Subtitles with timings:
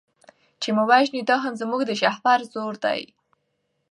[0.61, 3.01] چي مو وژني دا هم زموږ د شهپر زور دی